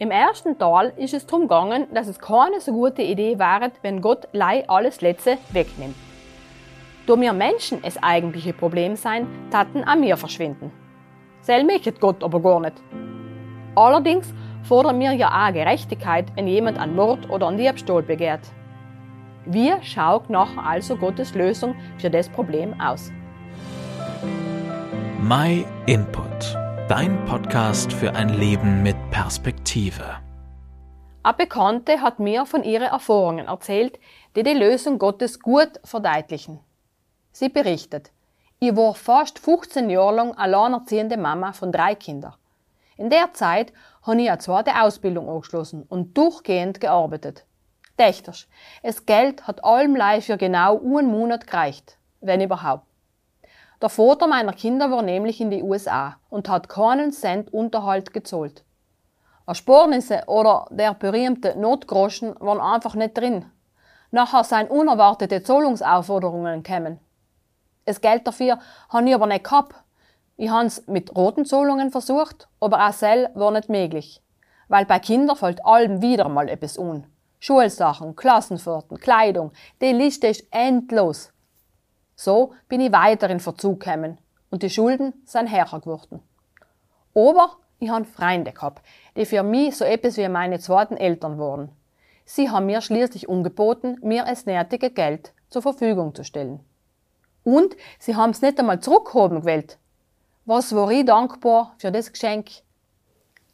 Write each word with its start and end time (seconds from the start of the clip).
Im 0.00 0.12
ersten 0.12 0.56
Teil 0.56 0.92
ist 0.96 1.12
es 1.12 1.26
darum 1.26 1.48
gegangen, 1.48 1.88
dass 1.92 2.06
es 2.06 2.20
keine 2.20 2.60
so 2.60 2.70
gute 2.70 3.02
Idee 3.02 3.36
wäre, 3.36 3.72
wenn 3.82 4.00
Gott 4.00 4.28
lei 4.32 4.62
alles 4.68 5.00
Letzte 5.00 5.38
wegnimmt. 5.50 5.96
Da 7.08 7.20
wir 7.20 7.32
Menschen 7.32 7.82
das 7.82 8.00
eigentliche 8.00 8.52
Problem 8.52 8.94
sein, 8.94 9.26
taten 9.50 9.82
auch 9.82 10.00
wir 10.00 10.16
verschwinden. 10.16 10.70
Sel 11.40 11.64
möchte 11.64 11.92
Gott 11.92 12.22
aber 12.22 12.40
gar 12.40 12.60
nicht. 12.60 12.74
Allerdings 13.74 14.32
fordern 14.62 15.00
wir 15.00 15.14
ja 15.14 15.30
auch 15.30 15.52
Gerechtigkeit, 15.52 16.26
wenn 16.36 16.46
jemand 16.46 16.78
an 16.78 16.94
Mord 16.94 17.28
oder 17.28 17.48
an 17.48 17.56
Diebstahl 17.56 18.02
begehrt. 18.02 18.52
Wie 19.46 19.72
schaut 19.82 20.30
nachher 20.30 20.64
also 20.64 20.96
Gottes 20.96 21.34
Lösung 21.34 21.74
für 21.96 22.08
das 22.08 22.28
Problem 22.28 22.80
aus? 22.80 23.10
My 25.20 25.66
Input, 25.86 26.56
dein 26.88 27.22
Podcast 27.26 27.92
für 27.92 28.14
ein 28.14 28.30
Leben 28.30 28.82
mit 28.82 28.96
Perspektive. 29.10 30.16
Eine 31.22 31.34
Bekannte 31.34 32.00
hat 32.00 32.18
mir 32.18 32.46
von 32.46 32.64
ihren 32.64 32.88
Erfahrungen 32.88 33.46
erzählt, 33.46 33.98
die 34.34 34.42
die 34.42 34.54
Lösung 34.54 34.98
Gottes 34.98 35.38
gut 35.38 35.80
verdeutlichen. 35.84 36.60
Sie 37.30 37.50
berichtet, 37.50 38.10
ich 38.58 38.74
war 38.74 38.94
fast 38.94 39.38
15 39.38 39.90
Jahre 39.90 40.14
lang 40.14 40.32
alleinerziehende 40.32 41.18
Mama 41.18 41.52
von 41.52 41.72
drei 41.72 41.94
Kindern. 41.94 42.36
In 42.96 43.10
der 43.10 43.34
Zeit 43.34 43.74
habe 44.02 44.22
ich 44.22 44.30
eine 44.30 44.38
zweite 44.38 44.80
Ausbildung 44.80 45.28
angeschlossen 45.28 45.82
und 45.82 46.16
durchgehend 46.16 46.80
gearbeitet. 46.80 47.44
Dächters, 47.98 48.48
das 48.82 49.04
Geld 49.04 49.46
hat 49.46 49.62
allem 49.62 49.94
für 50.22 50.38
genau 50.38 50.78
einen 50.78 51.10
Monat 51.10 51.46
gereicht, 51.46 51.98
wenn 52.22 52.40
überhaupt. 52.40 52.86
Der 53.80 53.88
Vater 53.88 54.26
meiner 54.26 54.52
Kinder 54.52 54.90
war 54.90 55.02
nämlich 55.02 55.40
in 55.40 55.50
die 55.50 55.62
USA 55.62 56.16
und 56.30 56.48
hat 56.48 56.68
keinen 56.68 57.12
Cent 57.12 57.52
Unterhalt 57.52 58.12
gezahlt. 58.12 58.64
Ersparnisse 59.46 60.24
oder 60.26 60.66
der 60.70 60.94
berühmte 60.94 61.56
Notgroschen 61.56 62.34
waren 62.40 62.60
einfach 62.60 62.96
nicht 62.96 63.16
drin. 63.16 63.46
Nachher 64.10 64.42
seien 64.42 64.66
unerwartete 64.66 65.44
Zahlungsaufforderungen 65.44 66.64
kämen. 66.64 66.98
Das 67.84 68.00
Geld 68.00 68.26
dafür 68.26 68.58
habe 68.88 69.08
ich 69.08 69.14
aber 69.14 69.26
nicht 69.26 69.44
gehabt. 69.44 69.74
Ich 70.36 70.50
habe 70.50 70.66
es 70.66 70.86
mit 70.88 71.16
roten 71.16 71.46
Zahlungen 71.46 71.90
versucht, 71.90 72.48
aber 72.60 72.86
auch 72.86 72.92
sel 72.92 73.30
war 73.34 73.52
nicht 73.52 73.68
möglich. 73.68 74.22
Weil 74.66 74.86
bei 74.86 74.98
Kindern 74.98 75.36
fällt 75.36 75.64
allem 75.64 76.02
wieder 76.02 76.28
mal 76.28 76.48
etwas 76.48 76.78
un. 76.78 77.06
Schulsachen, 77.38 78.16
Klassenfahrten, 78.16 78.98
Kleidung, 78.98 79.52
die 79.80 79.92
Liste 79.92 80.26
ist 80.26 80.46
endlos. 80.50 81.32
So 82.20 82.52
bin 82.68 82.80
ich 82.80 82.90
weiter 82.90 83.30
in 83.30 83.38
Verzug 83.38 83.78
gekommen 83.78 84.18
und 84.50 84.64
die 84.64 84.70
Schulden 84.70 85.14
sind 85.24 85.46
herger 85.46 85.78
geworden. 85.78 86.20
Aber 87.14 87.58
ich 87.78 87.90
habe 87.90 88.04
Freunde 88.06 88.50
gehabt, 88.50 88.84
die 89.14 89.24
für 89.24 89.44
mich 89.44 89.76
so 89.76 89.84
etwas 89.84 90.16
wie 90.16 90.28
meine 90.28 90.58
zweiten 90.58 90.96
Eltern 90.96 91.38
waren. 91.38 91.70
Sie 92.24 92.50
haben 92.50 92.66
mir 92.66 92.80
schließlich 92.80 93.30
angeboten, 93.30 93.98
mir 94.02 94.24
das 94.24 94.46
nötige 94.46 94.90
Geld 94.90 95.32
zur 95.48 95.62
Verfügung 95.62 96.12
zu 96.12 96.24
stellen. 96.24 96.58
Und 97.44 97.76
sie 98.00 98.16
haben 98.16 98.30
es 98.30 98.42
nicht 98.42 98.58
einmal 98.58 98.80
zurückhaben 98.80 99.42
gewählt. 99.42 99.78
Was 100.44 100.74
war 100.74 100.90
ich 100.90 101.04
dankbar 101.04 101.76
für 101.78 101.92
das 101.92 102.10
Geschenk. 102.10 102.50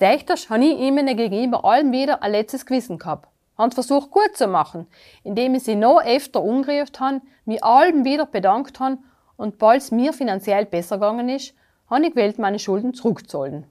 Dächters 0.00 0.50
habe 0.50 0.64
ich 0.64 0.78
ihnen 0.78 1.16
gegenüber 1.16 1.64
allem 1.64 1.90
wieder 1.90 2.22
ein 2.22 2.30
letztes 2.30 2.64
Gewissen 2.64 2.98
gehabt 2.98 3.31
haben 3.58 3.72
versucht 3.72 4.10
gut 4.10 4.36
zu 4.36 4.46
machen, 4.46 4.86
indem 5.24 5.54
ich 5.54 5.64
sie 5.64 5.76
noch 5.76 6.02
öfter 6.04 6.42
umgerufen 6.42 7.00
habe, 7.00 7.20
mich 7.44 7.62
allen 7.62 8.04
wieder 8.04 8.26
bedankt 8.26 8.80
habe 8.80 8.98
und 9.36 9.58
bald 9.58 9.82
es 9.82 9.90
mir 9.90 10.12
finanziell 10.12 10.66
besser 10.66 10.96
gegangen 10.96 11.28
ist, 11.28 11.54
habe 11.90 12.06
ich 12.06 12.10
gewählt, 12.10 12.38
meine 12.38 12.58
Schulden 12.58 12.94
zurückzahlen. 12.94 13.66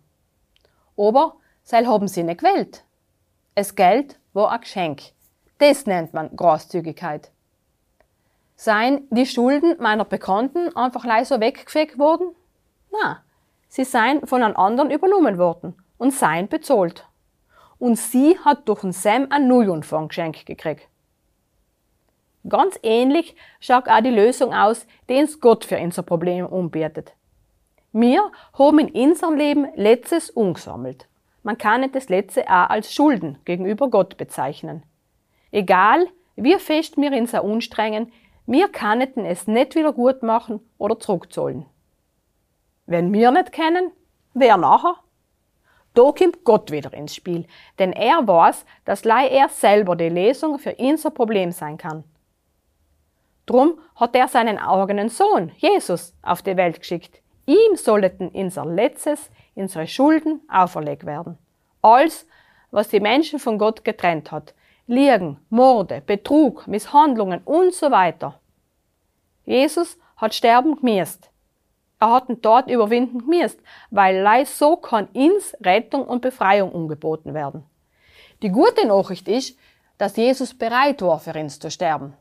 Aber 0.97 1.35
sie 1.63 1.87
haben 1.87 2.07
sie 2.07 2.23
nicht 2.23 2.39
gewählt. 2.39 2.83
Das 3.55 3.75
Geld 3.75 4.19
war 4.33 4.51
ein 4.51 4.61
Geschenk. 4.61 5.01
Das 5.57 5.85
nennt 5.85 6.13
man 6.13 6.35
Großzügigkeit. 6.35 7.31
Seien 8.55 9.07
die 9.09 9.25
Schulden 9.25 9.75
meiner 9.79 10.05
Bekannten 10.05 10.75
einfach 10.75 11.03
so 11.25 11.39
weggefegt 11.39 11.97
worden? 11.97 12.35
Na, 12.91 13.23
sie 13.67 13.83
seien 13.83 14.25
von 14.27 14.43
einem 14.43 14.55
anderen 14.55 14.91
übernommen 14.91 15.37
worden 15.37 15.75
und 15.97 16.13
seien 16.13 16.47
bezahlt 16.47 17.07
und 17.81 17.97
sie 17.97 18.37
hat 18.37 18.69
durch 18.69 18.81
den 18.81 18.91
Sam 18.91 19.25
ein 19.31 19.47
Nullanfang 19.47 20.09
geschenkt 20.09 20.45
gekriegt. 20.45 20.87
Ganz 22.47 22.79
ähnlich 22.83 23.35
schaut 23.59 23.89
auch 23.89 24.01
die 24.01 24.11
Lösung 24.11 24.53
aus, 24.53 24.85
die 25.09 25.15
uns 25.15 25.39
Gott 25.39 25.65
für 25.65 25.79
unser 25.79 26.03
Problem 26.03 26.45
umbietet. 26.45 27.13
Wir 27.91 28.31
haben 28.53 28.77
in 28.77 29.09
unserem 29.09 29.35
Leben 29.35 29.67
Letztes 29.75 30.29
umgesammelt. 30.29 31.07
Man 31.41 31.57
kann 31.57 31.91
das 31.91 32.07
Letzte 32.09 32.43
auch 32.43 32.69
als 32.69 32.93
Schulden 32.93 33.39
gegenüber 33.45 33.89
Gott 33.89 34.15
bezeichnen. 34.15 34.83
Egal, 35.51 36.05
wie 36.35 36.57
fest 36.59 36.97
wir 36.97 37.11
uns 37.11 37.33
auch 37.33 37.43
anstrengen, 37.43 38.11
wir 38.45 38.67
können 38.67 39.25
es 39.25 39.47
nicht 39.47 39.73
wieder 39.75 39.91
gut 39.91 40.21
machen 40.21 40.59
oder 40.77 40.99
zurückzahlen. 40.99 41.65
Wenn 42.85 43.11
wir 43.11 43.31
nicht 43.31 43.51
kennen, 43.51 43.91
wer 44.35 44.57
nachher? 44.57 44.97
Da 45.93 46.11
kommt 46.11 46.43
Gott 46.43 46.71
wieder 46.71 46.93
ins 46.93 47.15
Spiel, 47.15 47.45
denn 47.77 47.91
er 47.91 48.25
weiß, 48.25 48.65
dass 48.85 49.03
lei 49.03 49.27
er 49.27 49.49
selber 49.49 49.95
die 49.95 50.09
Lösung 50.09 50.57
für 50.57 50.75
unser 50.75 51.11
Problem 51.11 51.51
sein 51.51 51.77
kann. 51.77 52.03
Drum 53.45 53.79
hat 53.95 54.15
er 54.15 54.27
seinen 54.27 54.57
eigenen 54.57 55.09
Sohn, 55.09 55.51
Jesus, 55.57 56.13
auf 56.21 56.41
die 56.41 56.55
Welt 56.55 56.79
geschickt. 56.79 57.21
Ihm 57.45 57.75
sollten 57.75 58.29
unser 58.29 58.65
Letztes, 58.65 59.29
unsere 59.55 59.87
Schulden 59.87 60.41
auferlegt 60.47 61.05
werden. 61.05 61.37
Alles, 61.81 62.27
was 62.69 62.87
die 62.87 62.99
Menschen 62.99 63.39
von 63.39 63.57
Gott 63.57 63.83
getrennt 63.83 64.31
hat. 64.31 64.53
Liegen, 64.87 65.39
Morde, 65.49 66.01
Betrug, 66.05 66.67
Misshandlungen 66.67 67.41
und 67.43 67.73
so 67.73 67.91
weiter. 67.91 68.39
Jesus 69.45 69.97
hat 70.17 70.33
sterben 70.33 70.75
gemäßt. 70.75 71.30
Er 72.01 72.09
hat 72.09 72.29
ihn 72.29 72.41
dort 72.41 72.67
überwinden 72.67 73.27
müsst, 73.27 73.59
weil 73.91 74.21
leid 74.21 74.47
so 74.47 74.75
kann 74.75 75.07
ins 75.13 75.55
Rettung 75.63 76.03
und 76.03 76.23
Befreiung 76.23 76.71
umgeboten 76.71 77.35
werden. 77.35 77.63
Die 78.41 78.49
gute 78.49 78.87
Nachricht 78.87 79.27
ist, 79.27 79.55
dass 79.99 80.17
Jesus 80.17 80.57
bereit 80.57 81.03
war, 81.03 81.19
für 81.19 81.39
uns 81.39 81.59
zu 81.59 81.69
sterben. 81.69 82.15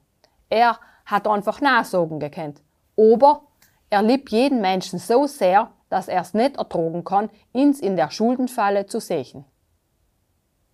Er 0.50 0.78
hat 1.06 1.26
einfach 1.26 1.62
Nachsorgen 1.62 2.20
gekannt. 2.20 2.60
Aber 2.98 3.44
er 3.88 4.02
liebt 4.02 4.28
jeden 4.28 4.60
Menschen 4.60 4.98
so 4.98 5.26
sehr, 5.26 5.70
dass 5.88 6.08
er 6.08 6.20
es 6.20 6.34
nicht 6.34 6.56
ertragen 6.56 7.02
kann, 7.02 7.30
ins 7.54 7.80
in 7.80 7.96
der 7.96 8.10
Schuldenfalle 8.10 8.84
zu 8.84 9.00
sehen. 9.00 9.46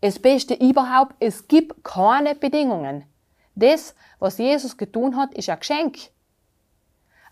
Das 0.01 0.19
Beste 0.19 0.55
überhaupt, 0.55 1.15
es 1.21 1.47
gibt 1.47 1.85
keine 1.85 2.35
Bedingungen. 2.35 3.05
Das, 3.55 3.95
was 4.19 4.39
Jesus 4.39 4.77
getun 4.77 5.17
hat, 5.17 5.33
ist 5.35 5.49
ein 5.49 5.61
Geschenk. 5.61 6.11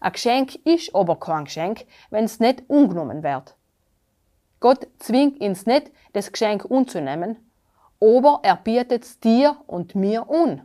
Ein 0.05 0.13
Geschenk 0.13 0.57
ist 0.67 0.95
aber 0.95 1.17
kein 1.17 1.47
Geschenk, 1.47 1.87
wenn 2.11 2.25
es 2.25 2.39
nicht 2.39 2.65
ungenommen 2.69 3.23
wird. 3.23 3.57
Gott 4.61 4.87
zwingt 4.99 5.41
uns 5.41 5.65
nicht, 5.65 5.91
das 6.13 6.31
Geschenk 6.31 6.67
unzunehmen, 6.67 7.39
aber 8.03 8.41
er 8.43 8.57
bietet 8.57 9.05
es 9.05 9.19
dir 9.19 9.57
und 9.67 9.95
mir 9.95 10.29
un. 10.29 10.61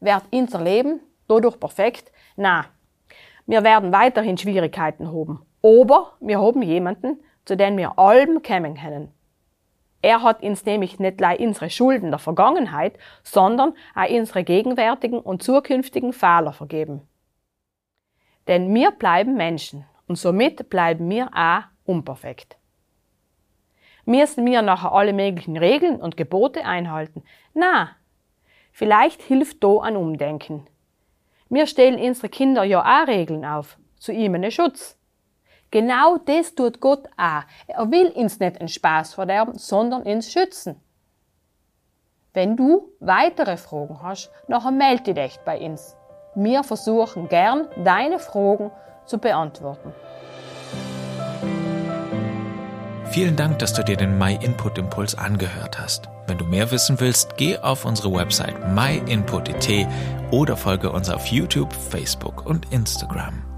Wird 0.00 0.24
unser 0.30 0.60
Leben 0.60 1.00
dadurch 1.28 1.58
perfekt? 1.58 2.12
Na, 2.36 2.66
wir 3.46 3.64
werden 3.64 3.90
weiterhin 3.90 4.36
Schwierigkeiten 4.36 5.08
haben. 5.10 5.40
Aber 5.62 6.12
wir 6.20 6.42
haben 6.42 6.60
jemanden, 6.60 7.24
zu 7.46 7.56
dem 7.56 7.78
wir 7.78 7.98
allem 7.98 8.42
kommen 8.42 8.74
können. 8.74 9.14
Er 10.02 10.22
hat 10.22 10.42
uns 10.42 10.66
nämlich 10.66 10.98
nicht 10.98 11.22
nur 11.22 11.40
unsere 11.40 11.70
Schulden 11.70 12.10
der 12.10 12.18
Vergangenheit, 12.18 12.98
sondern 13.22 13.72
auch 13.94 14.10
unsere 14.10 14.44
gegenwärtigen 14.44 15.20
und 15.20 15.42
zukünftigen 15.42 16.12
Fehler 16.12 16.52
vergeben. 16.52 17.08
Denn 18.46 18.72
wir 18.74 18.90
bleiben 18.90 19.36
Menschen 19.36 19.84
und 20.06 20.16
somit 20.16 20.68
bleiben 20.68 21.08
wir 21.08 21.30
auch 21.34 21.62
unperfekt. 21.84 22.56
Müssen 24.04 24.44
wir 24.44 24.60
nachher 24.60 24.92
alle 24.92 25.12
möglichen 25.14 25.56
Regeln 25.56 25.96
und 25.96 26.16
Gebote 26.16 26.64
einhalten? 26.64 27.22
Na, 27.54 27.90
vielleicht 28.70 29.22
hilft 29.22 29.64
da 29.64 29.80
ein 29.80 29.96
Umdenken. 29.96 30.66
Wir 31.48 31.66
stellen 31.66 31.98
unsere 31.98 32.28
Kinder 32.28 32.64
ja 32.64 32.82
auch 32.82 33.08
Regeln 33.08 33.44
auf, 33.44 33.78
zu 33.98 34.12
ihm 34.12 34.34
einen 34.34 34.50
Schutz. 34.50 34.98
Genau 35.70 36.18
das 36.18 36.54
tut 36.54 36.80
Gott 36.80 37.08
auch. 37.16 37.42
Er 37.66 37.90
will 37.90 38.10
uns 38.10 38.38
nicht 38.38 38.60
einen 38.60 38.68
Spaß 38.68 39.14
verderben, 39.14 39.58
sondern 39.58 40.02
uns 40.02 40.30
schützen. 40.30 40.80
Wenn 42.32 42.56
du 42.56 42.92
weitere 43.00 43.56
Fragen 43.56 44.02
hast, 44.02 44.30
nachher 44.48 44.70
melde 44.70 45.14
dich 45.14 45.38
bei 45.44 45.58
uns. 45.58 45.96
Wir 46.34 46.64
versuchen 46.64 47.28
gern, 47.28 47.68
deine 47.84 48.18
Fragen 48.18 48.70
zu 49.06 49.18
beantworten. 49.18 49.92
Vielen 53.10 53.36
Dank, 53.36 53.60
dass 53.60 53.72
du 53.72 53.84
dir 53.84 53.96
den 53.96 54.18
My 54.18 54.36
Input 54.40 54.76
Impuls 54.76 55.16
angehört 55.16 55.78
hast. 55.78 56.08
Wenn 56.26 56.38
du 56.38 56.44
mehr 56.44 56.72
wissen 56.72 56.98
willst, 56.98 57.36
geh 57.36 57.58
auf 57.58 57.84
unsere 57.84 58.12
Website 58.12 58.56
myinput.it 58.74 59.86
oder 60.32 60.56
folge 60.56 60.90
uns 60.90 61.08
auf 61.08 61.26
YouTube, 61.26 61.72
Facebook 61.72 62.44
und 62.46 62.72
Instagram. 62.72 63.53